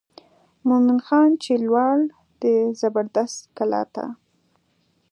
مومن 0.67 0.99
خان 1.07 1.29
چې 1.43 1.51
ولاړ 1.61 1.97
د 2.41 2.43
زبردست 2.79 3.39
کلا 3.57 3.83
ته. 3.93 4.05